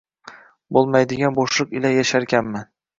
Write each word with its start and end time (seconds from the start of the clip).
Bo‘lmaydigan 0.79 1.37
bo‘shliq 1.39 1.79
ila 1.81 1.95
yasharkanman. 2.01 2.71